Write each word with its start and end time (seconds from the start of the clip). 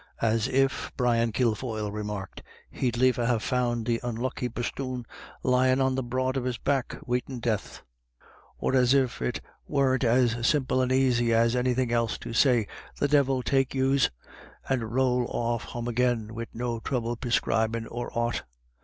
"As 0.33 0.47
if," 0.47 0.91
Brian 0.97 1.31
Kilfoyle 1.31 1.85
I 1.85 1.89
remarked, 1.91 2.41
"he'd 2.71 2.97
liefer 2.97 3.27
ha* 3.27 3.37
found 3.37 3.85
the 3.85 3.99
unlucky 4.01 4.47
bosthoon 4.47 5.05
lyin' 5.43 5.79
on 5.79 5.93
the 5.93 6.01
broad 6.01 6.37
of 6.37 6.43
his 6.43 6.57
back 6.57 6.97
waitin' 7.05 7.39
death; 7.39 7.83
or 8.57 8.73
as 8.75 8.95
if 8.95 9.21
it 9.21 9.41
worn't 9.67 10.03
as 10.03 10.47
simple 10.47 10.81
and 10.81 10.91
aisy 10.91 11.35
as 11.35 11.55
anythin' 11.55 11.91
else 11.91 12.17
to 12.17 12.33
say, 12.33 12.65
'The 12.99 13.09
divil 13.09 13.43
take 13.43 13.75
yous,' 13.75 14.09
and 14.67 14.81
j> 14.81 14.85
rowl 14.85 15.27
off 15.29 15.65
home 15.65 15.87
agin, 15.87 16.33
wid 16.33 16.47
no 16.51 16.79
trouble 16.79 17.15
perscribin' 17.15 17.85
or 17.85 18.09
aught.'' 18.17 18.41